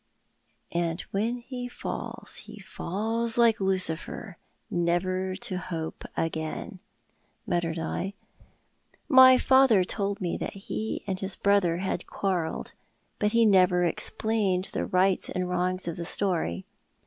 [0.71, 4.37] "'And when he fall?, he falls like Lucifer,
[4.71, 6.79] Never to hope again.'"
[7.45, 8.15] muttered I."
[9.07, 12.73] My fatlier told me that he and his brother had quarrelled;
[13.19, 16.65] but he never explained the rights and wrongs of the story."